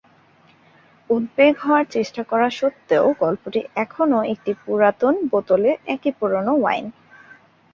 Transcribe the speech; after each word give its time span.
উদ্বেগ 1.09 1.53
হওয়ার 1.57 1.85
চেষ্টা 1.89 2.21
করা 2.23 2.47
সত্ত্বেও, 2.51 3.05
গল্পটি 3.21 3.59
এখনও 3.75 4.19
একটি 4.33 4.51
পুরাতন 4.63 5.13
বোতলে 5.31 5.71
একই 5.87 6.11
পুরানো 6.19 6.53
ওয়াইন। 6.57 6.85